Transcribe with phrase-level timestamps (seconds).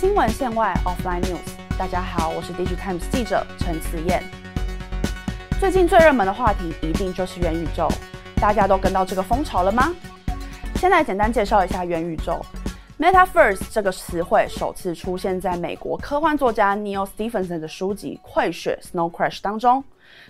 [0.00, 4.22] 新闻线外 （Offline News），大家好，我是 Digitimes 记者陈慈燕。
[5.58, 7.88] 最近最热门的话题一定就是元宇宙，
[8.36, 9.92] 大家都跟到这个风潮了吗？
[10.76, 12.40] 先来简单介绍一下元宇宙。
[12.96, 19.82] Metaverse 这个词汇首次出现在美国科幻作家 Neil Stephenson 的书籍《溃雪 Snow Crash》当中，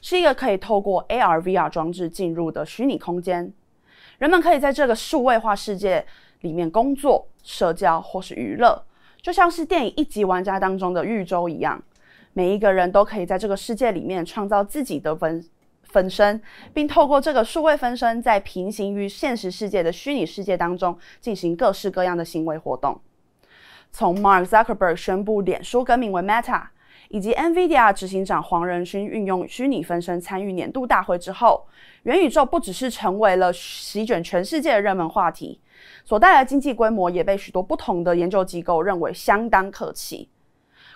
[0.00, 3.52] 是一个可以透过 AR/VR 装置进入的虚拟空间。
[4.18, 6.06] 人们可以在这个数位化世界
[6.42, 8.80] 里面工作、社交或是娱乐。
[9.26, 11.82] 就像是电影《一级玩家》当中的玉州一样，
[12.32, 15.44] 每一个人都可以在这个世界里面创造自己的分
[15.82, 16.40] 分身，
[16.72, 23.00] 并透过这个数位分身，在平行于现实世界的虚拟世界当中进行各式各样的行为活动。
[23.90, 26.62] 从 Mark Zuckerberg 宣布脸书更名为 Meta，
[27.08, 31.66] 以及 NVIDIA 执行长黄仁勋运用虚拟分身参与年度大会之后，
[32.04, 35.60] 元宇宙不只是成为了席卷全世界的热门话题。
[36.04, 40.28] 所带来的经济规模也被许多不同的研究机构认为相当可期。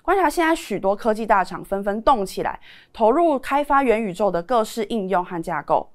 [0.03, 2.59] 观察现在许多科技大厂纷纷动起来，
[2.93, 5.91] 投入开发元宇宙的各式应用和架构。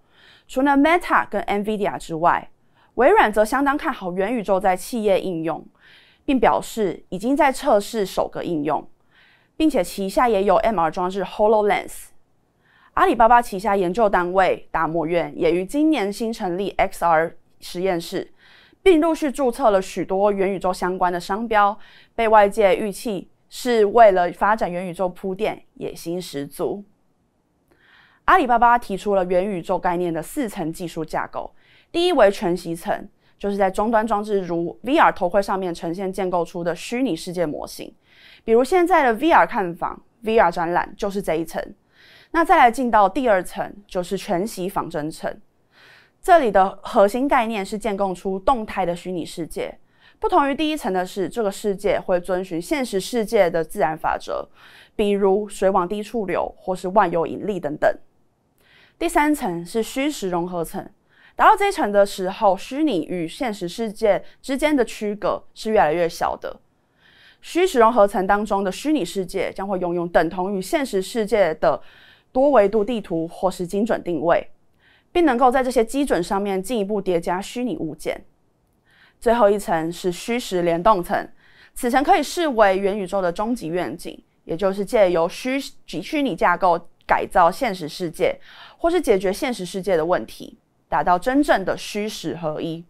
[0.47, 2.51] 除了 Meta 跟 NVIDIA 之外，
[2.95, 5.65] 微软则相当看好元宇宙在企业应用，
[6.23, 8.87] 并表示已经在测试首个应用，
[9.57, 12.09] 并且旗下也有 MR 装置 HoloLens。
[12.93, 18.31] 阿里巴巴旗下研究单位达摩院也于今年新成立 XR 实验室。
[18.85, 21.75] 并陆续注册了许多元宇宙相关的商标，
[22.13, 26.83] 被外界预期是为了发展元宇宙铺垫，野心十足。
[28.25, 31.51] 阿里巴巴提出了元宇宙概念的四层技术架构，
[31.91, 37.91] 第一为全息层，就是在终端装置如 VR 头盔上面呈现建构出的虚拟世界模型，
[38.43, 41.73] 比如现在的 VR 看房、VR 展览就是这一层。
[42.29, 45.35] 那再来进到第二层，就是全息仿真层。
[46.25, 49.77] 这里的核心概念是建构出动态的虚拟世界。
[50.17, 54.49] 不同于第一层的是，这个世界会遵循现实世界的自然法则，
[54.95, 57.95] 比如水往低处流，或是万有引力等等。
[58.97, 60.89] 第三层是虚实融合层。
[61.35, 66.59] 达到这一层的时候，虚拟与现实世界之间的区隔是越来越小的。
[67.39, 71.79] 虚实融合层当中的虚拟世界将会拥有等同于现实世界的
[72.31, 74.49] 多维度地图或是精准定位。
[75.15, 78.25] 并能够在这些基准上面进一步叠加虚拟物件。
[79.17, 81.25] 最后一层是虚实联动层，
[81.73, 88.37] 此层可以视为元宇宙的终极愿景，也就是借由虚及虚拟架构改造现实世界，
[88.77, 90.57] 或是解决现实世界的问题，
[90.89, 92.83] 达到真正的虚实合一。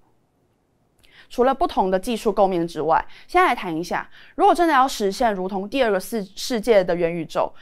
[1.29, 7.53] 除了不同的技术构面之外，先来谈一下，如果真的要实现如同第二个世世界的元宇宙，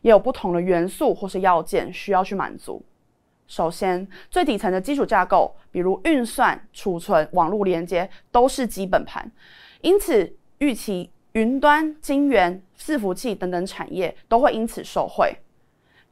[0.00, 2.84] 也有不同的元素或是要件需要去满足。
[3.48, 9.28] 首先，最底层的基础架构，比如运算、储存、网络连接，都是基本盘。
[9.80, 15.34] 因此，预期云端、晶圆、伺服器等等产业都会因此受惠。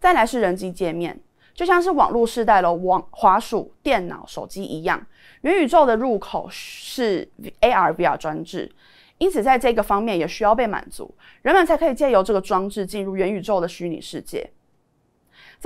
[0.00, 1.20] 再来是人机界面，
[1.52, 5.06] 就像是网络世代的网、滑鼠、电脑、手机一样，
[5.42, 7.28] 元宇宙的入口是
[7.60, 8.70] AR、VR 装置，
[9.18, 14.50] 因此在这个方面也需要被满足，人们才可以借由这个装置进入元宇宙的虚拟世界。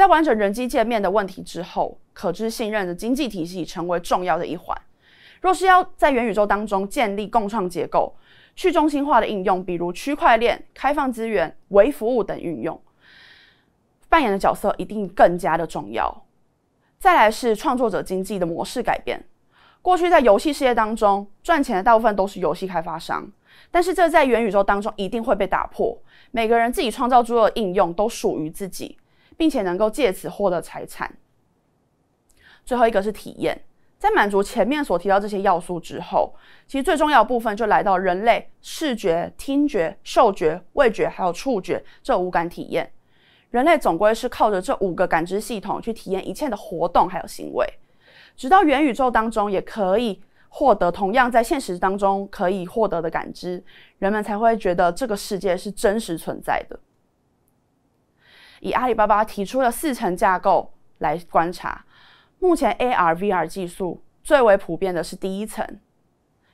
[0.00, 4.74] 在完整人机界面的问题之后，可知信任的经济体系成为重要的一环。
[5.42, 8.16] 若是要在元宇宙当中建立共创结构，
[8.56, 12.80] 去中心化的应用，比如区块链、开放资源、微服务等运用，
[14.08, 16.24] 扮演的角色一定更加的重要。
[16.98, 19.22] 再来是创作者经济的模式改变。
[19.82, 23.30] 过去在游戏世界当中赚钱的大部分都是游戏开发商，
[23.70, 25.98] 但是这在元宇宙当中一定会被打破。
[26.30, 28.96] 每个人自己创造出的应用都属于自己。
[29.40, 31.10] 并且能够借此获得财产。
[32.62, 33.58] 最后一个是体验，
[33.96, 36.34] 在满足前面所提到这些要素之后，
[36.66, 42.92] 其实最重要的部分就来到人类视觉、听觉、嗅觉、味觉还有触觉这五感体验。
[43.48, 47.66] 人类总归是靠着这五个感知系统去体验一切的活动还有行为，
[48.36, 50.20] 直到元宇宙当中也可以
[50.50, 53.64] 获得同样在现实当中可以获得的感知，
[54.00, 56.78] 人们才会觉得这个世界是真实存在的。
[58.60, 61.84] 以阿里巴巴提出的四层架构来观察，
[62.38, 65.66] 目前 AR、VR 技术最为普遍的是第一层，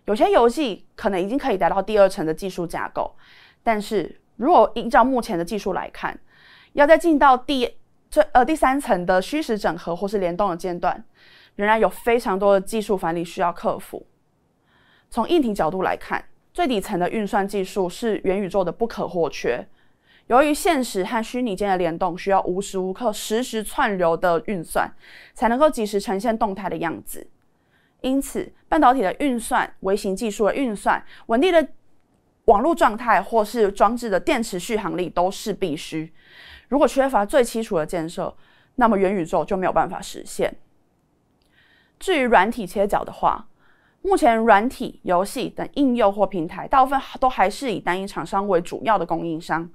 [0.07, 3.15] 有些游戏可能已经可以达到第二层的技术架构，
[3.63, 6.19] 但是如果依照目前的技术来看，
[6.73, 7.77] 要再进到第
[8.09, 11.05] 最呃第三层的虚实整合或是联动的阶段，
[11.57, 14.07] 仍然有非常多的技术反例需要克服。
[15.11, 19.67] 从硬体角度来看，最底层的运算技术是元宇宙的不可或缺。
[20.27, 24.93] 由于现实和虚拟间的联动需要无时无刻实时串流的运算，
[25.35, 27.29] 才能够及时呈现动态的样子，
[28.01, 31.69] 因此半导体的运算、微型技术的运算、稳定的
[32.47, 36.13] 网络状态或是装置的电池续航力都是必须。
[36.69, 38.37] 如果缺乏最基础的建设，
[38.75, 40.57] 那么元宇宙就没有办法实现。
[41.99, 43.49] 至于软体切角的话，
[44.07, 49.69] 目前软体、游戏等应用或平台，大部分都还是以单一厂商为主要的供应商。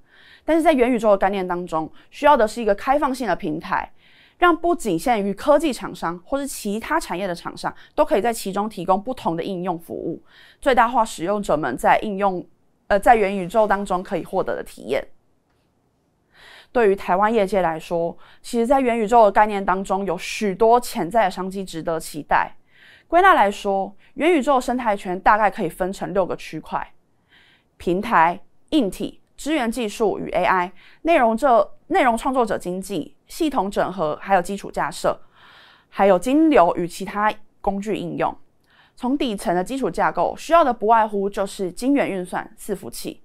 [0.45, 3.91] 但是在元宇宙的概念当中，需要的是一个开放性的平台，
[4.37, 10.23] 让不仅限于科技厂商或是其他产业的厂商，都可以在其中提供不同的应用服务，
[10.61, 12.43] 最大化使用者们在应用
[12.87, 15.05] 呃在元宇宙当中可以获得的体验。
[16.71, 22.55] 对于台湾业界来说，其实，在元宇宙的概念当中，有许多潜在的商机值得期待。
[23.11, 26.93] 归纳来说，元宇宙生态圈大概可以分成六个区块：
[27.75, 30.71] 平台、硬体、资源技术与 AI、
[31.01, 35.19] 内容这内容创作者经济、系统整合，还有基础架设，
[35.89, 37.29] 还有金流与其他
[37.59, 38.33] 工具应用。
[38.95, 43.21] 从底层的基础架构，需要的不外乎就是晶圆运算、伺服器。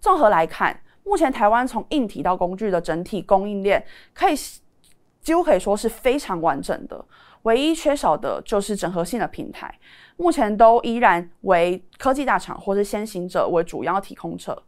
[0.00, 0.80] 综合来看。
[1.04, 3.82] 目前台湾从硬体到工具的整体供应链，
[4.12, 4.34] 可以
[5.28, 7.04] 几乎可以说是非常完整的，
[7.42, 9.78] 唯一缺少的就是整合性的平台。
[10.16, 14.62] 目前都依然为科技大厂或是先行者为主要提供者。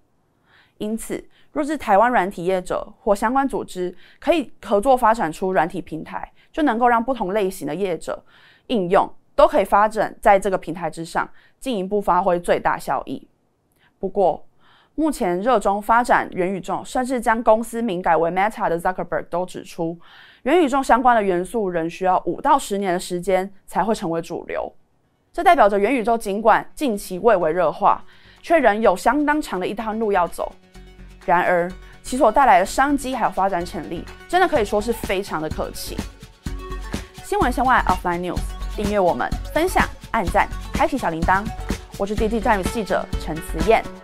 [0.76, 8.22] 因此，若是台湾软体业者或相关组织可以合作发展出软体平台，就能够让不同类型的业者
[8.66, 11.26] 应用都可以发展在这个平台之上，
[11.58, 13.26] 进一步发挥最大效益。
[13.98, 14.46] 不过，
[14.94, 19.98] 目前热衷发展元宇宙，甚至将公司名改为 Meta 的 Zuckerberg 都指出，
[20.42, 24.70] 元宇宙相关的元素仍需要五到十年的时间才会成为主流。
[25.32, 28.04] 这代表着元宇宙尽管近期蔚为热化，
[28.42, 30.52] 却仍有相当长的一段路要走。
[31.24, 31.70] 然而，
[32.02, 35.96] 其所带来的商机还有发展潜力，真的可以说是非常的可期。
[37.24, 38.40] 新闻线外 Offline News，
[38.76, 41.44] 订阅我们，分享、按赞、开启小铃铛。
[41.96, 43.99] 我是 DT Times 记者陈慈燕。